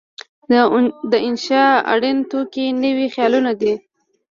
د 1.11 1.13
انشأ 1.27 1.63
اړین 1.93 2.17
توکي 2.29 2.65
نوي 2.83 3.07
خیالونه 3.13 3.51
دي. 3.59 3.73